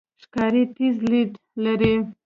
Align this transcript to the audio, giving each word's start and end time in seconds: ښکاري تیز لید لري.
ښکاري 0.23 0.63
تیز 0.75 0.95
لید 1.11 1.31
لري. 1.63 1.93